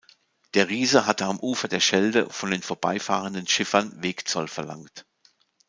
Der 0.55 0.67
Riese 0.67 1.05
hatte 1.05 1.25
am 1.27 1.39
Ufer 1.39 1.67
der 1.67 1.79
Schelde 1.79 2.27
von 2.27 2.49
den 2.49 2.63
vorbeifahrenden 2.63 3.45
Schiffern 3.45 4.01
Wegzoll 4.01 4.47
verlangt. 4.47 5.05